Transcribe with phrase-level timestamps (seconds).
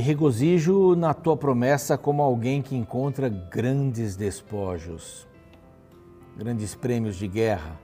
[0.00, 5.28] Me regozijo na tua promessa como alguém que encontra grandes despojos,
[6.34, 7.78] grandes prêmios de guerra.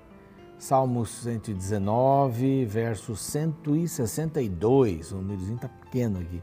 [0.58, 6.42] Salmos 119, verso 162, o númerozinho está pequeno aqui.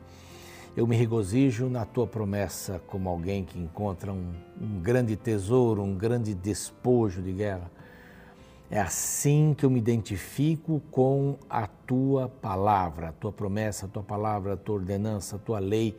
[0.78, 4.31] Eu me regozijo na tua promessa como alguém que encontra um,
[4.62, 7.72] um grande tesouro, um grande despojo de guerra.
[8.70, 14.03] É assim que eu me identifico com a tua palavra, a tua promessa, a tua
[14.03, 15.95] palavra, a tua ordenança, a tua lei.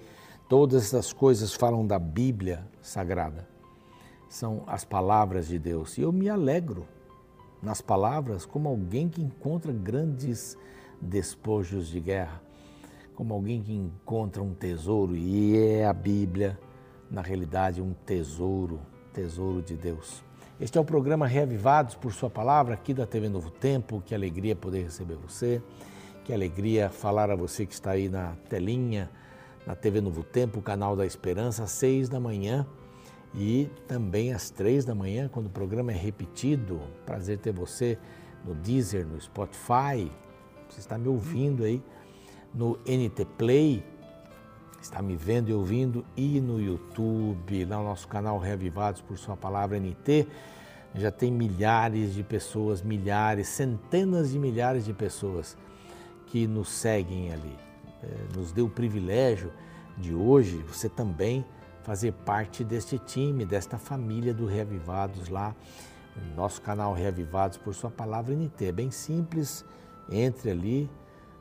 [0.48, 3.48] Todas essas coisas falam da Bíblia Sagrada.
[4.28, 5.96] São as palavras de Deus.
[5.96, 6.86] E eu me alegro
[7.62, 10.58] nas palavras como alguém que encontra grandes
[11.00, 12.42] despojos de guerra,
[13.14, 15.16] como alguém que encontra um tesouro.
[15.16, 16.58] E é a Bíblia,
[17.10, 18.80] na realidade, um tesouro,
[19.12, 20.24] tesouro de Deus.
[20.64, 24.00] Este é o programa Reavivados por Sua Palavra, aqui da TV Novo Tempo.
[24.00, 25.60] Que alegria poder receber você,
[26.24, 29.10] que alegria falar a você que está aí na telinha,
[29.66, 32.66] na TV Novo Tempo, canal da Esperança, às seis da manhã
[33.34, 36.80] e também às três da manhã, quando o programa é repetido.
[37.04, 37.98] Prazer ter você
[38.42, 40.10] no Deezer, no Spotify,
[40.66, 41.82] você está me ouvindo aí,
[42.54, 43.84] no NT Play,
[44.84, 49.36] está me vendo e ouvindo, e no YouTube, lá no nosso canal Reavivados por Sua
[49.36, 50.28] Palavra NT.
[50.94, 55.56] Já tem milhares de pessoas, milhares, centenas de milhares de pessoas
[56.26, 57.56] que nos seguem ali.
[58.02, 59.50] É, nos deu o privilégio
[59.96, 61.44] de hoje você também
[61.82, 65.56] fazer parte deste time, desta família do Reavivados lá,
[66.14, 68.66] no nosso canal Reavivados por Sua Palavra NT.
[68.66, 69.64] É bem simples,
[70.10, 70.90] entre ali,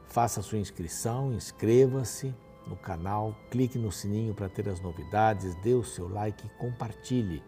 [0.08, 2.34] faça a sua inscrição, inscreva-se
[2.68, 7.44] no canal, clique no sininho para ter as novidades, dê o seu like e compartilhe.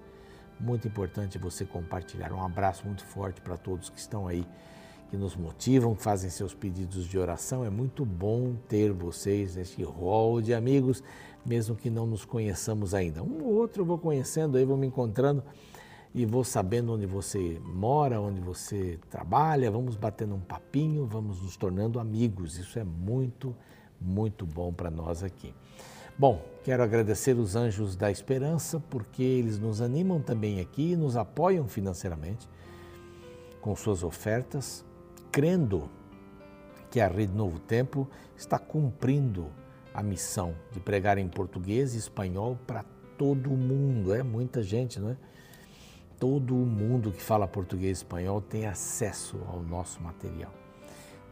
[0.60, 2.31] Muito importante você compartilhar.
[2.31, 4.46] Um abraço muito forte para todos que estão aí,
[5.09, 7.64] que nos motivam, fazem seus pedidos de oração.
[7.64, 11.04] É muito bom ter vocês neste rol de amigos,
[11.46, 13.22] mesmo que não nos conheçamos ainda.
[13.22, 15.44] Um ou outro eu vou conhecendo aí, vou me encontrando
[16.14, 21.58] e vou sabendo onde você mora, onde você trabalha, vamos batendo um papinho, vamos nos
[21.58, 22.58] tornando amigos.
[22.58, 23.75] Isso é muito importante
[24.06, 25.54] muito bom para nós aqui.
[26.18, 31.68] Bom, quero agradecer os Anjos da Esperança, porque eles nos animam também aqui nos apoiam
[31.68, 32.48] financeiramente
[33.60, 34.86] com suas ofertas,
[35.32, 35.90] crendo
[36.90, 38.08] que a Rede Novo Tempo
[38.38, 39.48] está cumprindo
[39.94, 42.86] a missão de pregar em português e espanhol para
[43.18, 44.14] todo o mundo.
[44.14, 45.18] É muita gente, não é?
[46.20, 50.54] Todo o mundo que fala português e espanhol tem acesso ao nosso material.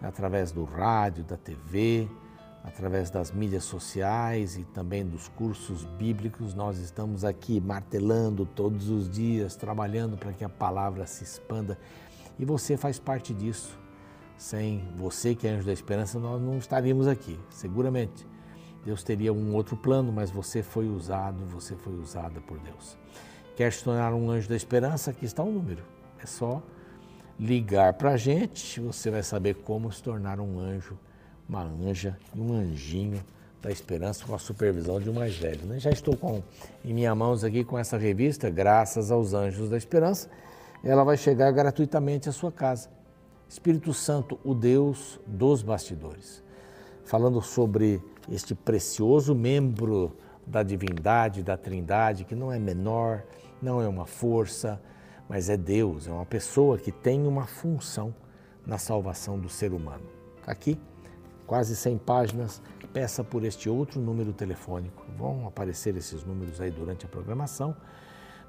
[0.02, 2.10] Através do rádio, da TV,
[2.63, 9.09] através das mídias sociais e também dos cursos bíblicos, nós estamos aqui martelando todos os
[9.09, 11.78] dias, trabalhando para que a palavra se expanda
[12.40, 13.78] e você faz parte disso.
[14.38, 18.28] Sem você, que é anjo da esperança, nós não estaríamos aqui, seguramente.
[18.84, 22.97] Deus teria um outro plano, mas você foi usado, você foi usada por Deus.
[23.56, 25.12] Quer se tornar um anjo da esperança?
[25.12, 25.84] Aqui está o um número.
[26.19, 26.62] É só
[27.40, 30.97] ligar para a gente, você vai saber como se tornar um anjo
[31.48, 33.24] uma anja e um anjinho
[33.62, 35.66] da esperança com a supervisão de um mais velho.
[35.66, 35.80] Né?
[35.80, 36.44] Já estou com,
[36.84, 40.30] em minhas mãos aqui com essa revista, graças aos anjos da esperança,
[40.84, 42.90] ela vai chegar gratuitamente à sua casa.
[43.48, 46.44] Espírito Santo, o Deus dos bastidores.
[47.06, 53.24] Falando sobre este precioso membro da divindade, da trindade, que não é menor,
[53.62, 54.81] não é uma força,
[55.30, 58.14] mas é Deus, é uma pessoa que tem uma função
[58.66, 60.04] na salvação do ser humano.
[60.46, 60.78] Aqui
[61.53, 62.59] quase 100 páginas,
[62.91, 65.06] peça por este outro número telefônico.
[65.16, 67.78] Vão aparecer esses números aí durante a programação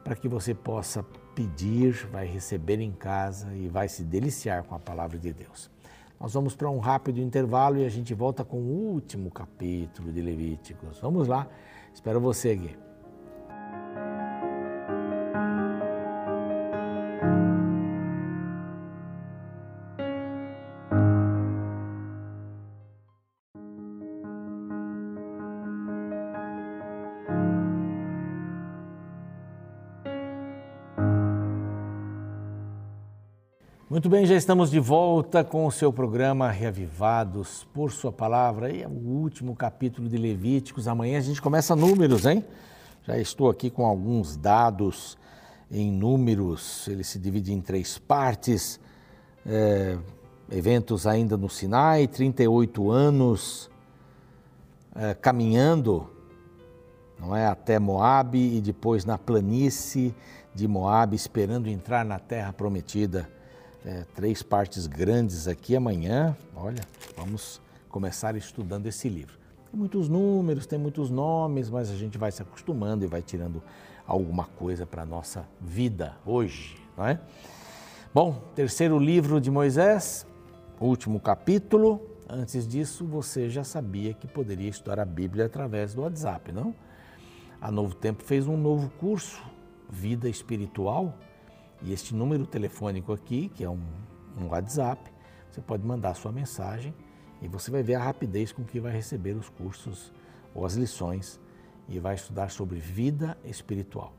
[0.02, 1.04] para que você possa
[1.34, 5.70] pedir, vai receber em casa e vai se deliciar com a palavra de Deus.
[6.18, 10.22] Nós vamos para um rápido intervalo e a gente volta com o último capítulo de
[10.22, 10.98] Levíticos.
[10.98, 11.46] Vamos lá,
[11.92, 12.93] espero você aqui.
[34.04, 38.70] Muito bem, já estamos de volta com o seu programa Reavivados por Sua Palavra.
[38.70, 40.86] E é o último capítulo de Levíticos.
[40.86, 42.44] Amanhã a gente começa números, hein?
[43.04, 45.16] Já estou aqui com alguns dados
[45.70, 46.86] em números.
[46.86, 48.78] Ele se divide em três partes.
[49.46, 49.96] É,
[50.50, 53.70] eventos ainda no Sinai, 38 anos
[54.94, 56.10] é, caminhando,
[57.18, 60.14] não é, até Moabe e depois na planície
[60.54, 63.32] de Moabe, esperando entrar na terra prometida
[63.84, 66.36] é, três partes grandes aqui amanhã.
[66.56, 66.82] Olha,
[67.16, 69.34] vamos começar estudando esse livro.
[69.70, 73.62] Tem muitos números, tem muitos nomes, mas a gente vai se acostumando e vai tirando
[74.06, 77.20] alguma coisa para a nossa vida hoje, não é?
[78.12, 80.26] Bom, terceiro livro de Moisés,
[80.80, 82.00] último capítulo.
[82.28, 86.74] Antes disso, você já sabia que poderia estudar a Bíblia através do WhatsApp, não?
[87.60, 89.42] A Novo Tempo fez um novo curso,
[89.90, 91.18] Vida Espiritual,
[91.84, 93.82] e este número telefônico aqui, que é um,
[94.40, 95.12] um WhatsApp,
[95.50, 96.94] você pode mandar sua mensagem
[97.42, 100.10] e você vai ver a rapidez com que vai receber os cursos
[100.54, 101.38] ou as lições
[101.86, 104.14] e vai estudar sobre vida espiritual.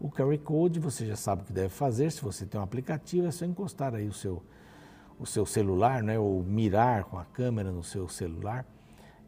[0.00, 3.26] O QR Code você já sabe o que deve fazer, se você tem um aplicativo
[3.26, 4.42] é só encostar aí o seu,
[5.18, 8.64] o seu celular, né, ou mirar com a câmera no seu celular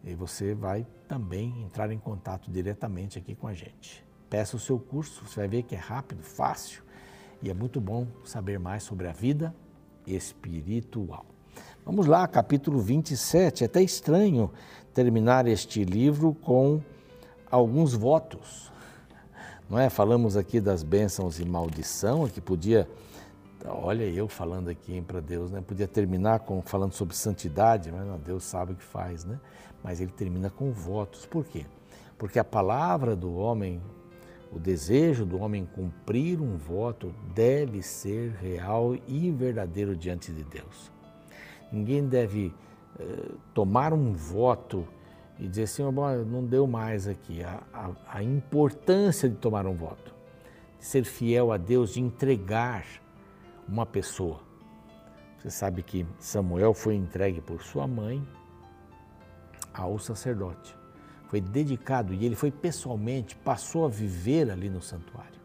[0.03, 4.03] e você vai também entrar em contato diretamente aqui com a gente.
[4.31, 6.83] Peça o seu curso, você vai ver que é rápido, fácil
[7.43, 9.55] e é muito bom saber mais sobre a vida
[10.07, 11.27] espiritual.
[11.85, 13.65] Vamos lá, capítulo 27.
[13.65, 14.51] É até estranho
[14.95, 16.81] terminar este livro com
[17.51, 18.71] alguns votos.
[19.69, 19.91] Não é?
[19.91, 22.89] Falamos aqui das bênçãos e maldição, que podia,
[23.67, 25.61] olha eu falando aqui para Deus, né?
[25.61, 29.41] Podia terminar com falando sobre santidade, mas não, Deus sabe o que faz, né?
[29.83, 31.27] Mas ele termina com votos.
[31.27, 31.67] Por quê?
[32.17, 33.81] Porque a palavra do homem
[34.55, 40.93] o desejo do homem cumprir um voto deve ser real e verdadeiro diante de Deus.
[41.73, 42.55] Ninguém deve
[43.01, 44.87] eh, tomar um voto
[45.39, 47.43] e dizer assim, oh, não deu mais aqui.
[47.43, 50.15] A, a, a importância de tomar um voto,
[50.79, 52.85] de ser fiel a Deus, de entregar
[53.67, 54.41] uma pessoa.
[55.39, 58.23] Você sabe que Samuel foi entregue por sua mãe
[59.73, 60.82] ao sacerdote
[61.33, 65.41] foi dedicado e ele foi pessoalmente, passou a viver ali no santuário.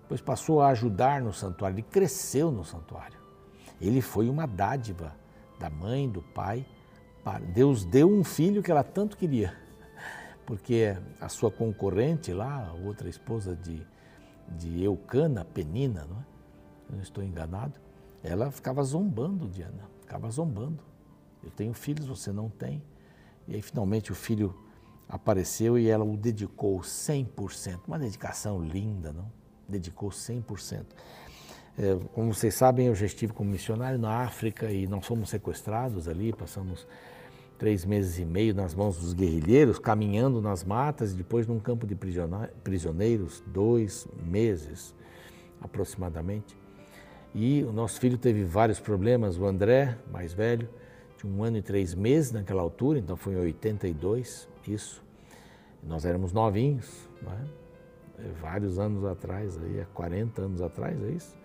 [0.00, 3.16] Depois passou a ajudar no santuário, ele cresceu no santuário.
[3.80, 5.14] Ele foi uma dádiva
[5.60, 6.66] da mãe, do pai.
[7.54, 9.56] Deus deu um filho que ela tanto queria,
[10.44, 13.80] porque a sua concorrente lá, a outra esposa de,
[14.48, 16.24] de Eucana, Penina, não é?
[16.90, 17.78] Eu não estou enganado,
[18.24, 20.82] ela ficava zombando de Ana, ficava zombando.
[21.44, 22.82] Eu tenho filhos, você não tem.
[23.46, 24.52] E aí finalmente o filho
[25.08, 27.80] apareceu e ela o dedicou 100%.
[27.86, 29.30] Uma dedicação linda, não?
[29.68, 30.84] Dedicou 100%.
[31.78, 36.06] É, como vocês sabem, eu já estive como missionário na África e não fomos sequestrados
[36.06, 36.86] ali, passamos
[37.58, 41.86] três meses e meio nas mãos dos guerrilheiros, caminhando nas matas e depois num campo
[41.86, 41.94] de
[42.64, 44.94] prisioneiros, dois meses
[45.60, 46.56] aproximadamente.
[47.34, 50.68] E o nosso filho teve vários problemas, o André, mais velho,
[51.16, 55.02] tinha um ano e três meses naquela altura, então foi em 82, isso.
[55.82, 57.44] Nós éramos novinhos, né?
[58.40, 61.36] vários anos atrás, aí, há 40 anos atrás, é isso?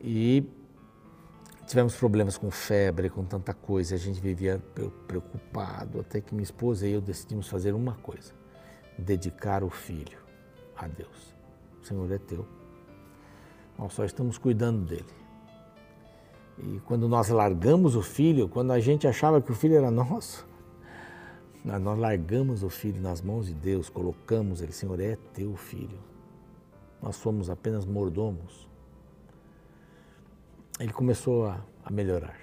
[0.00, 0.44] E
[1.66, 4.62] tivemos problemas com febre, com tanta coisa, a gente vivia
[5.06, 8.32] preocupado, até que minha esposa e eu decidimos fazer uma coisa:
[8.96, 10.18] dedicar o filho
[10.76, 11.34] a Deus.
[11.82, 12.46] O Senhor é teu.
[13.78, 15.04] Nós só estamos cuidando dele.
[16.58, 20.46] E quando nós largamos o filho, quando a gente achava que o filho era nosso,
[21.66, 25.98] nós largamos o filho nas mãos de Deus, colocamos ele, Senhor, é teu filho.
[27.02, 28.68] Nós somos apenas mordomos.
[30.78, 32.38] Ele começou a, a melhorar.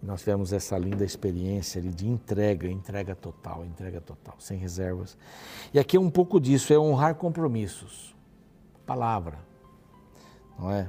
[0.00, 5.18] Nós tivemos essa linda experiência de entrega, entrega total, entrega total, sem reservas.
[5.72, 8.14] E aqui é um pouco disso, é honrar compromissos.
[8.86, 9.40] Palavra,
[10.56, 10.88] não é?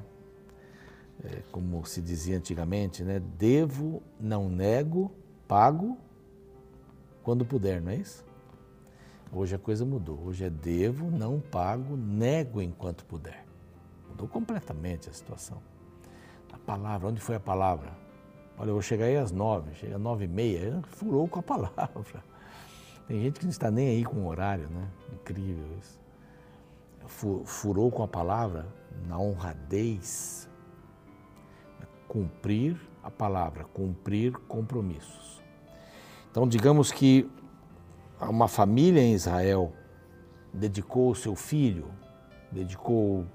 [1.23, 3.19] é como se dizia antigamente, né?
[3.19, 5.11] Devo, não nego,
[5.47, 5.97] pago
[7.25, 8.23] quando puder, não é isso?
[9.33, 10.19] Hoje a coisa mudou.
[10.23, 13.43] Hoje é devo, não pago, nego enquanto puder.
[14.07, 15.59] Mudou completamente a situação.
[16.53, 17.91] A palavra, onde foi a palavra?
[18.59, 21.43] Olha, eu vou chegar aí às nove, chega às nove e meia, furou com a
[21.43, 22.23] palavra.
[23.07, 24.87] Tem gente que não está nem aí com o horário, né?
[25.11, 25.99] Incrível isso.
[27.45, 28.67] Furou com a palavra
[29.07, 30.47] na honradez.
[32.07, 35.43] Cumprir a palavra, cumprir compromissos.
[36.35, 37.31] Então, digamos que
[38.19, 39.71] uma família em Israel
[40.53, 41.85] dedicou o seu filho,
[42.51, 43.25] dedicou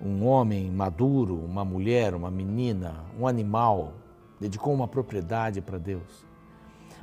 [0.00, 3.92] um homem maduro, uma mulher, uma menina, um animal,
[4.40, 6.24] dedicou uma propriedade para Deus.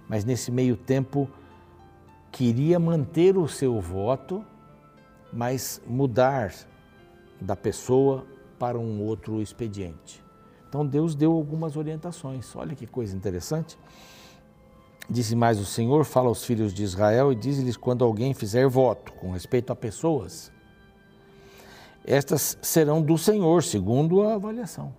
[0.09, 1.29] Mas nesse meio tempo
[2.31, 4.43] queria manter o seu voto,
[5.31, 6.55] mas mudar
[7.39, 8.25] da pessoa
[8.57, 10.23] para um outro expediente.
[10.67, 12.55] Então Deus deu algumas orientações.
[12.55, 13.77] Olha que coisa interessante.
[15.09, 19.13] Disse mais o Senhor, fala aos filhos de Israel e diz-lhes quando alguém fizer voto
[19.13, 20.51] com respeito a pessoas,
[22.05, 24.93] estas serão do Senhor, segundo a avaliação.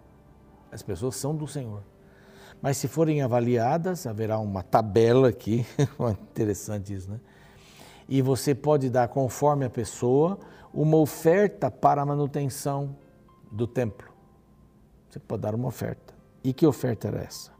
[0.70, 1.82] As pessoas são do Senhor.
[2.60, 5.64] Mas se forem avaliadas, haverá uma tabela aqui,
[6.32, 7.20] interessante isso, né?
[8.08, 10.38] E você pode dar, conforme a pessoa,
[10.72, 12.96] uma oferta para a manutenção
[13.50, 14.08] do templo.
[15.08, 16.14] Você pode dar uma oferta.
[16.42, 17.55] E que oferta era essa?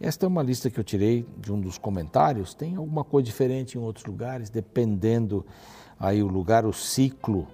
[0.00, 2.52] Esta é uma lista que eu tirei de um dos comentários.
[2.54, 5.44] Tem alguma coisa diferente em outros lugares, dependendo
[5.98, 7.46] aí o lugar, o ciclo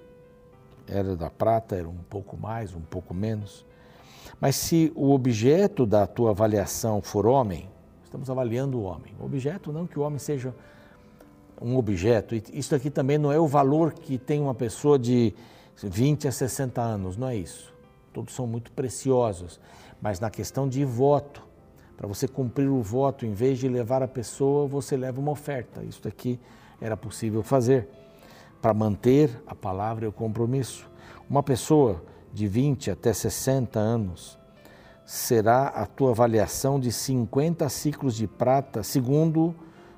[0.89, 3.65] era da prata, era um pouco mais, um pouco menos.
[4.41, 7.69] Mas se o objeto da tua avaliação for homem,
[8.03, 9.15] estamos avaliando o homem.
[9.21, 10.53] O objeto não que o homem seja
[11.61, 12.35] um objeto.
[12.53, 15.33] Isso aqui também não é o valor que tem uma pessoa de
[15.81, 17.73] 20 a 60 anos, não é isso.
[18.13, 19.61] Todos são muito preciosos.
[20.01, 21.52] Mas na questão de voto,
[22.03, 25.85] para você cumprir o voto, em vez de levar a pessoa, você leva uma oferta.
[25.85, 26.37] Isso aqui
[26.81, 27.89] era possível fazer
[28.61, 30.91] para manter a palavra e o compromisso.
[31.31, 32.03] Uma pessoa
[32.35, 34.37] de 20 até 60 anos
[35.07, 39.55] será a tua avaliação de 50 ciclos de prata, segundo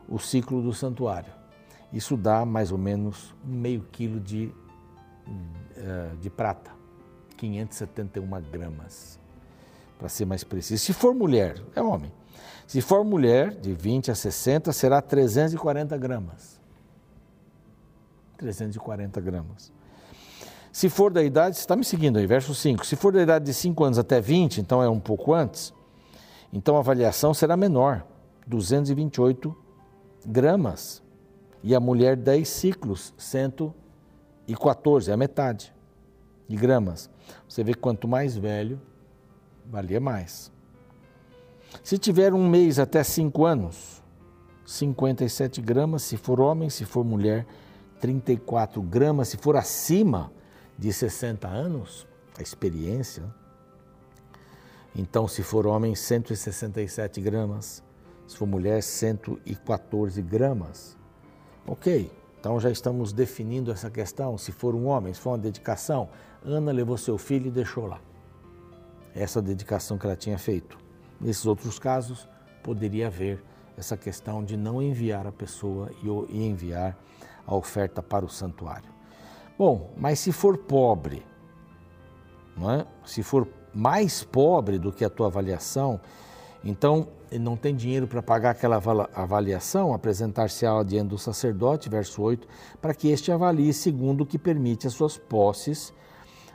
[0.07, 1.33] o ciclo do santuário.
[1.91, 4.53] Isso dá mais ou menos meio quilo de,
[5.75, 6.71] eh, de prata,
[7.39, 9.19] 571 gramas,
[10.05, 10.85] para ser mais preciso.
[10.85, 12.13] Se for mulher, é homem.
[12.67, 16.61] Se for mulher, de 20 a 60, será 340 gramas.
[18.37, 19.73] 340 gramas.
[20.71, 22.85] Se for da idade, você está me seguindo aí, verso 5.
[22.85, 25.73] Se for da idade de 5 anos até 20, então é um pouco antes,
[26.53, 28.07] então a avaliação será menor,
[28.47, 29.57] 228
[30.27, 31.03] gramas.
[31.63, 35.73] E a mulher, 10 ciclos, 114, é a metade
[36.47, 37.09] de gramas.
[37.49, 38.79] Você vê que quanto mais velho,
[39.67, 40.53] valia mais.
[41.83, 44.03] Se tiver um mês até 5 anos,
[44.65, 47.47] 57 gramas, se for homem, se for mulher,
[48.01, 50.33] 34 gramas, se for acima,
[50.79, 52.07] de 60 anos,
[52.39, 53.23] a experiência.
[54.95, 57.83] Então, se for homem, 167 gramas.
[58.27, 60.97] Se for mulher, 114 gramas.
[61.67, 64.37] Ok, então já estamos definindo essa questão.
[64.39, 66.09] Se for um homem, se for uma dedicação,
[66.45, 68.01] Ana levou seu filho e deixou lá.
[69.15, 70.77] Essa dedicação que ela tinha feito.
[71.21, 72.29] Nesses outros casos,
[72.63, 73.43] poderia haver
[73.77, 76.97] essa questão de não enviar a pessoa e enviar
[77.47, 78.89] a oferta para o santuário.
[79.59, 81.25] Bom, mas se for pobre,
[82.57, 82.87] não é?
[83.05, 86.01] se for mais pobre do que a tua avaliação,
[86.65, 88.81] então ele não tem dinheiro para pagar aquela
[89.15, 92.47] avaliação, apresentar-se-á diante do sacerdote, verso 8,
[92.81, 95.93] para que este avalie segundo o que permite as suas posses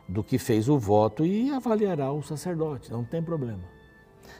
[0.09, 3.63] do que fez o voto e avaliará o sacerdote, não tem problema.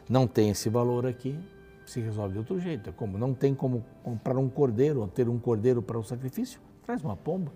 [0.10, 1.38] Não tem esse valor aqui,
[1.86, 2.90] se resolve de outro jeito.
[2.90, 6.60] É como não tem como comprar um cordeiro ou ter um cordeiro para o sacrifício,
[6.84, 7.52] traz uma pomba.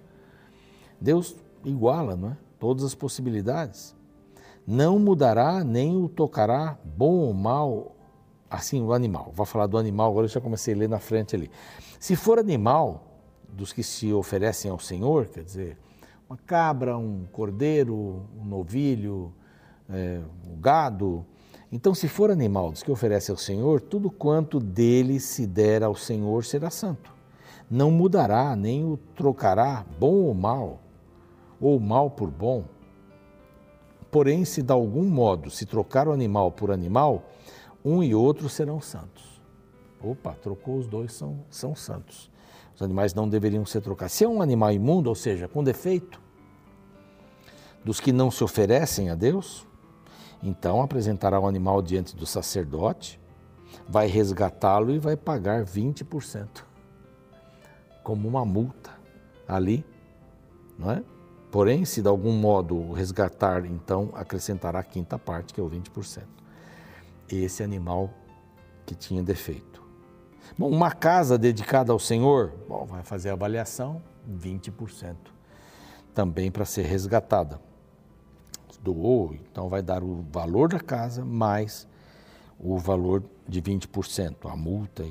[1.01, 2.37] Deus iguala não é?
[2.59, 3.95] todas as possibilidades.
[4.65, 7.95] Não mudará nem o tocará, bom ou mal,
[8.49, 9.31] assim, o animal.
[9.33, 11.51] Vou falar do animal, agora eu já comecei a ler na frente ali.
[11.99, 13.13] Se for animal,
[13.49, 15.77] dos que se oferecem ao Senhor, quer dizer,
[16.27, 19.33] uma cabra, um cordeiro, um novilho,
[19.89, 21.25] é, um gado.
[21.71, 25.95] Então, se for animal dos que oferece ao Senhor, tudo quanto dele se der ao
[25.95, 27.13] Senhor será santo.
[27.69, 30.79] Não mudará, nem o trocará, bom ou mal
[31.63, 32.65] ou mal por bom.
[34.11, 37.23] Porém, se de algum modo se trocar o animal por animal,
[37.83, 39.41] um e outro serão santos.
[40.01, 42.29] Opa, trocou os dois, são, são santos.
[42.75, 44.13] Os animais não deveriam ser trocados.
[44.13, 46.19] Se é um animal imundo, ou seja, com defeito,
[47.83, 49.67] dos que não se oferecem a Deus,
[50.41, 53.19] então apresentará o animal diante do sacerdote,
[53.87, 56.63] vai resgatá-lo e vai pagar 20%,
[58.03, 58.91] como uma multa
[59.47, 59.85] ali,
[60.77, 61.03] não é?
[61.51, 66.23] Porém, se de algum modo resgatar, então acrescentará a quinta parte, que é o 20%.
[67.29, 68.09] Esse animal
[68.85, 69.72] que tinha defeito.
[70.57, 75.15] Bom, uma casa dedicada ao Senhor, bom, vai fazer a avaliação, 20%
[76.13, 77.59] também para ser resgatada.
[78.81, 81.87] Doou, então vai dar o valor da casa mais
[82.59, 85.05] o valor de 20%, a multa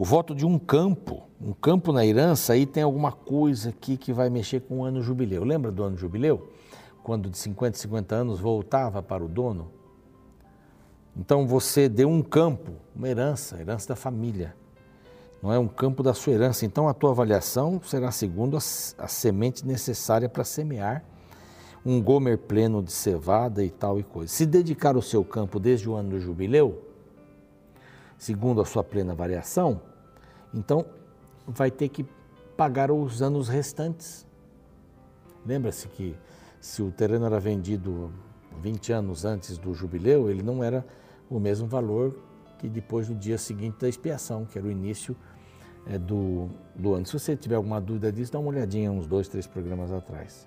[0.00, 4.14] o voto de um campo, um campo na herança, aí tem alguma coisa aqui que
[4.14, 5.44] vai mexer com o ano jubileu.
[5.44, 6.48] Lembra do ano jubileu?
[7.02, 9.70] Quando de 50 em 50 anos voltava para o dono?
[11.16, 14.54] Então você deu um campo, uma herança, herança da família.
[15.42, 16.64] Não é um campo da sua herança.
[16.64, 18.60] Então a tua avaliação será segundo a,
[18.98, 21.04] a semente necessária para semear
[21.84, 24.32] um gomer pleno de cevada e tal e coisa.
[24.32, 26.82] Se dedicar o seu campo desde o ano do jubileu,
[28.18, 29.80] segundo a sua plena variação,
[30.52, 30.84] então,
[31.46, 32.04] vai ter que
[32.56, 34.26] pagar os anos restantes.
[35.46, 36.16] Lembra-se que
[36.60, 38.12] se o terreno era vendido
[38.60, 40.84] 20 anos antes do jubileu, ele não era
[41.28, 42.16] o mesmo valor
[42.58, 45.16] que depois do dia seguinte da expiação, que era o início
[45.86, 47.06] é, do, do ano.
[47.06, 50.46] Se você tiver alguma dúvida disso, dá uma olhadinha uns dois, três programas atrás.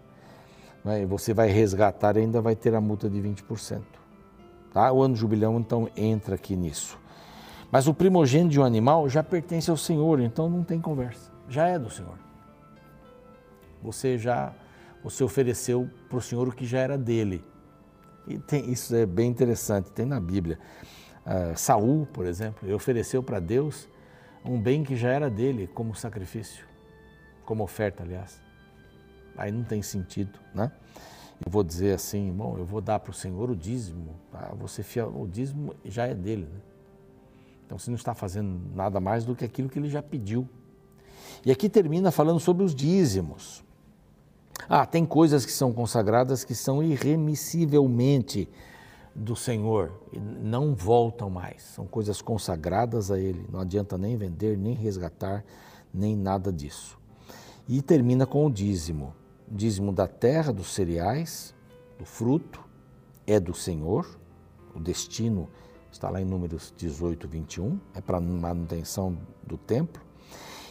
[0.84, 1.05] Né?
[1.05, 3.82] Você vai resgatar ainda vai ter a multa de 20%.
[4.72, 4.91] Tá?
[4.91, 7.00] O ano jubilão, então, entra aqui nisso.
[7.72, 11.32] Mas o primogênito de um animal já pertence ao Senhor, então não tem conversa.
[11.50, 12.17] Já é do Senhor.
[13.82, 14.53] Você já
[15.03, 17.43] você ofereceu para o Senhor o que já era dele.
[18.27, 20.60] E tem, isso é bem interessante, tem na Bíblia.
[21.25, 23.88] Uh, Saul, por exemplo, ofereceu para Deus
[24.46, 26.65] um bem que já era dele como sacrifício,
[27.46, 28.42] como oferta, aliás.
[29.38, 30.72] Aí não tem sentido, né?
[31.44, 34.53] Eu vou dizer assim, bom, eu vou dar para o Senhor o dízimo, tá?
[34.58, 36.62] você fiel, o dízimo já é dele, né?
[37.65, 40.48] Então você não está fazendo nada mais do que aquilo que ele já pediu.
[41.46, 43.62] E aqui termina falando sobre os dízimos.
[44.67, 48.50] Ah, tem coisas que são consagradas que são irremissivelmente
[49.15, 49.91] do Senhor
[50.41, 51.62] não voltam mais.
[51.62, 53.46] São coisas consagradas a Ele.
[53.51, 55.43] Não adianta nem vender, nem resgatar,
[55.93, 56.98] nem nada disso.
[57.67, 59.13] E termina com o dízimo.
[59.51, 61.53] O dízimo da terra, dos cereais,
[62.00, 62.60] do fruto,
[63.27, 64.20] é do Senhor.
[64.75, 65.48] O destino
[65.91, 70.01] está lá em Números 18, 21, é para manutenção do templo.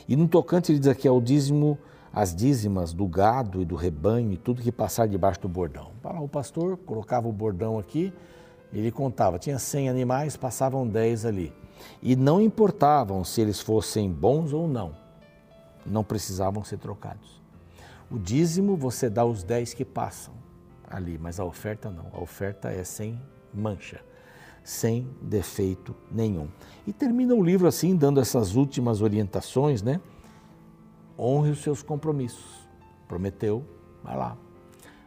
[0.08, 1.78] E no tocante, ele diz aqui, ao dízimo
[2.12, 5.92] as dízimas do gado e do rebanho e tudo que passar debaixo do bordão.
[6.20, 8.12] O pastor colocava o bordão aqui,
[8.72, 11.52] ele contava, tinha 100 animais, passavam 10 ali.
[12.02, 14.94] E não importavam se eles fossem bons ou não,
[15.86, 17.40] não precisavam ser trocados.
[18.10, 20.34] O dízimo você dá os 10 que passam
[20.88, 22.06] ali, mas a oferta não.
[22.12, 23.18] A oferta é sem
[23.54, 24.00] mancha,
[24.62, 26.48] sem defeito nenhum.
[26.86, 29.98] E termina o livro assim, dando essas últimas orientações, né?
[31.22, 32.66] Honre os seus compromissos.
[33.06, 33.64] Prometeu,
[34.02, 34.36] vai lá.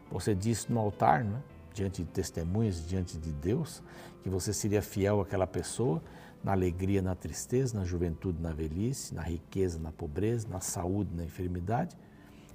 [0.10, 1.42] Você disse no altar, né,
[1.74, 3.84] diante de testemunhas, diante de Deus,
[4.24, 6.02] que você seria fiel àquela pessoa
[6.42, 11.26] na alegria, na tristeza, na juventude, na velhice, na riqueza, na pobreza, na saúde, na
[11.26, 11.98] enfermidade.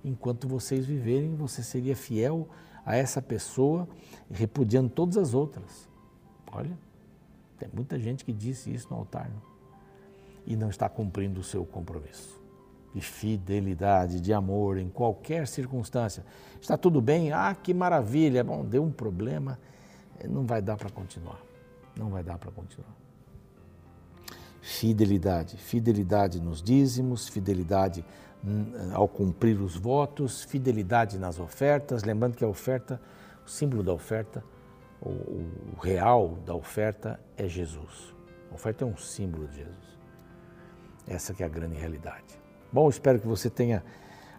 [0.04, 2.48] Enquanto vocês viverem, você seria fiel
[2.86, 3.88] a essa pessoa,
[4.30, 5.88] repudiando todas as outras.
[6.52, 6.78] Olha,
[7.58, 9.36] tem muita gente que disse isso no altar né?
[10.46, 12.39] e não está cumprindo o seu compromisso
[12.94, 16.24] de fidelidade, de amor em qualquer circunstância.
[16.60, 17.32] Está tudo bem?
[17.32, 18.42] Ah, que maravilha!
[18.42, 19.58] Bom, deu um problema,
[20.18, 21.40] eh, não vai dar para continuar.
[21.96, 22.94] Não vai dar para continuar.
[24.60, 28.04] Fidelidade, fidelidade nos dízimos, fidelidade
[28.44, 32.02] hum, ao cumprir os votos, fidelidade nas ofertas.
[32.02, 33.00] Lembrando que a oferta,
[33.46, 34.44] o símbolo da oferta,
[35.00, 38.14] o, real da oferta é Jesus.
[38.50, 39.98] A oferta é um símbolo de Jesus.
[41.06, 42.39] Essa que é a grande realidade.
[42.72, 43.84] Bom, espero que você tenha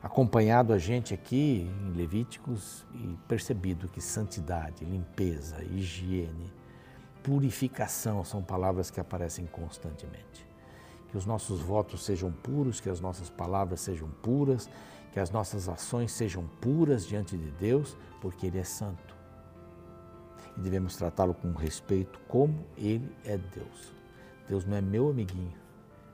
[0.01, 6.49] acompanhado a gente aqui em Levíticos e percebido que santidade, limpeza, higiene,
[7.21, 10.47] purificação são palavras que aparecem constantemente.
[11.09, 14.69] Que os nossos votos sejam puros, que as nossas palavras sejam puras,
[15.11, 19.13] que as nossas ações sejam puras diante de Deus, porque Ele é santo.
[20.57, 23.93] E devemos tratá-lo com respeito, como Ele é Deus.
[24.47, 25.53] Deus não é meu amiguinho,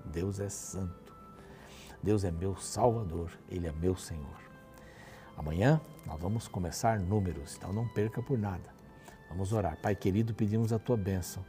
[0.04, 1.07] Deus é santo.
[2.08, 4.40] Deus é meu Salvador, Ele é meu Senhor.
[5.36, 8.74] Amanhã nós vamos começar números, então não perca por nada.
[9.28, 9.78] Vamos orar.
[9.82, 11.44] Pai querido, pedimos a tua bênção.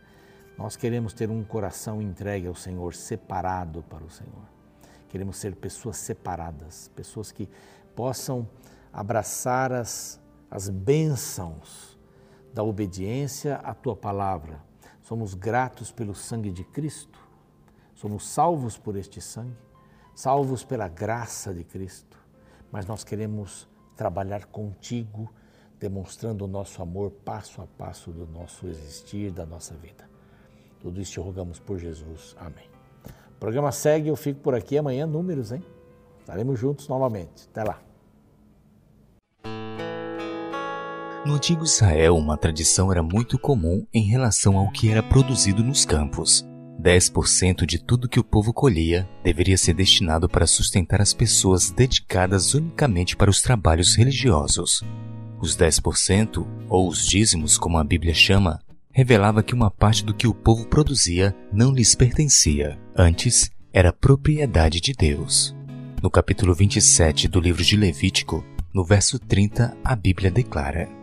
[0.58, 4.42] Nós queremos ter um coração entregue ao Senhor, separado para o Senhor.
[5.08, 7.48] Queremos ser pessoas separadas, pessoas que
[7.94, 8.44] possam
[8.92, 11.96] abraçar as, as bênçãos
[12.52, 14.60] da obediência à tua palavra.
[15.02, 17.20] Somos gratos pelo sangue de Cristo,
[17.94, 19.67] somos salvos por este sangue
[20.18, 22.18] salvos pela graça de Cristo,
[22.72, 25.32] mas nós queremos trabalhar contigo,
[25.78, 30.10] demonstrando o nosso amor passo a passo do nosso existir, da nossa vida.
[30.80, 32.34] Tudo isso te rogamos por Jesus.
[32.36, 32.68] Amém.
[33.30, 35.62] O programa segue, eu fico por aqui amanhã, números, hein?
[36.18, 37.48] Estaremos juntos novamente.
[37.52, 37.80] Até lá.
[41.24, 45.84] No antigo Israel, uma tradição era muito comum em relação ao que era produzido nos
[45.84, 46.44] campos.
[46.80, 52.54] 10% de tudo que o povo colhia deveria ser destinado para sustentar as pessoas dedicadas
[52.54, 54.82] unicamente para os trabalhos religiosos.
[55.40, 58.60] Os 10%, ou os dízimos como a Bíblia chama,
[58.92, 64.80] revelava que uma parte do que o povo produzia não lhes pertencia, antes era propriedade
[64.80, 65.54] de Deus.
[66.02, 70.97] No capítulo 27 do livro de Levítico, no verso 30, a Bíblia declara: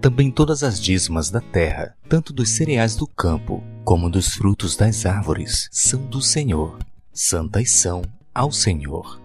[0.00, 5.04] Também todas as dízimas da terra, tanto dos cereais do campo como dos frutos das
[5.04, 6.78] árvores, são do Senhor.
[7.12, 9.20] Santas são ao Senhor.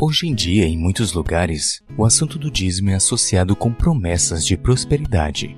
[0.00, 4.56] Hoje em dia, em muitos lugares, o assunto do dízimo é associado com promessas de
[4.56, 5.54] prosperidade.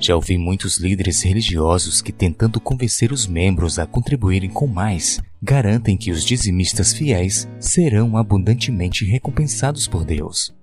[0.00, 5.98] Já ouvi muitos líderes religiosos que, tentando convencer os membros a contribuírem com mais, garantem
[5.98, 10.56] que os dizimistas fiéis serão abundantemente recompensados por Deus.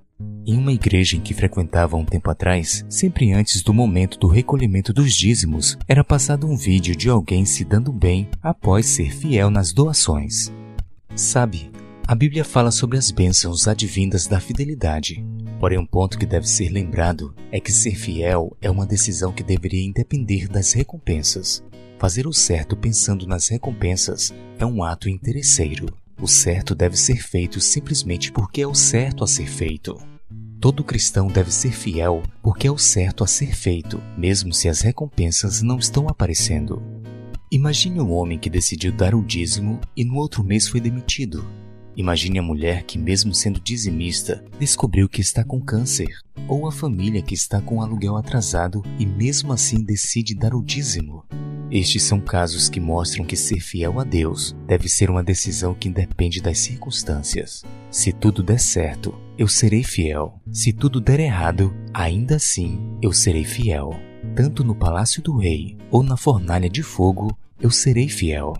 [0.48, 4.94] Em uma igreja em que frequentava um tempo atrás, sempre antes do momento do recolhimento
[4.94, 9.74] dos dízimos, era passado um vídeo de alguém se dando bem após ser fiel nas
[9.74, 10.54] doações.
[11.16, 11.72] Sabe,
[12.06, 15.26] a Bíblia fala sobre as bênçãos advindas da fidelidade.
[15.60, 19.42] Porém, um ponto que deve ser lembrado é que ser fiel é uma decisão que
[19.42, 21.64] deveria independer das recompensas.
[21.98, 25.88] Fazer o certo pensando nas recompensas é um ato interesseiro.
[26.22, 29.98] O certo deve ser feito simplesmente porque é o certo a ser feito.
[30.60, 34.82] Todo cristão deve ser fiel porque é o certo a ser feito, mesmo se as
[34.82, 36.82] recompensas não estão aparecendo.
[37.52, 41.46] Imagine um homem que decidiu dar o dízimo e no outro mês foi demitido.
[41.96, 46.10] Imagine a mulher que, mesmo sendo dizimista, descobriu que está com câncer,
[46.48, 51.24] ou a família que está com aluguel atrasado e mesmo assim decide dar o dízimo.
[51.72, 55.88] Estes são casos que mostram que ser fiel a Deus deve ser uma decisão que
[55.88, 57.64] independe das circunstâncias.
[57.90, 60.40] Se tudo der certo, eu serei fiel.
[60.52, 63.94] Se tudo der errado, ainda assim eu serei fiel.
[64.36, 68.54] Tanto no palácio do rei ou na fornalha de fogo, eu serei fiel.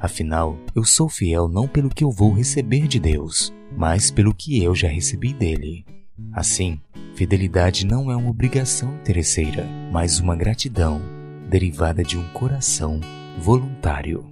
[0.00, 4.62] Afinal, eu sou fiel não pelo que eu vou receber de Deus, mas pelo que
[4.62, 5.84] eu já recebi dele.
[6.32, 6.80] Assim,
[7.14, 11.00] fidelidade não é uma obrigação interesseira, mas uma gratidão
[11.48, 13.00] derivada de um coração
[13.38, 14.27] voluntário.